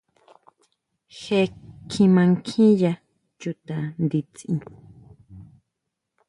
[1.19, 1.39] Je
[1.89, 2.91] kjima nkjiya
[3.39, 4.59] chuta nditsin.